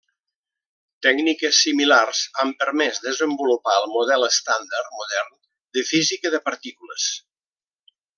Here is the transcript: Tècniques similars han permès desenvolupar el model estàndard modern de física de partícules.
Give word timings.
Tècniques 1.07 1.57
similars 1.65 2.21
han 2.43 2.53
permès 2.63 2.97
desenvolupar 3.05 3.75
el 3.81 3.85
model 3.97 4.25
estàndard 4.29 4.89
modern 5.01 5.29
de 5.79 5.85
física 5.91 6.33
de 6.37 6.41
partícules. 6.51 7.07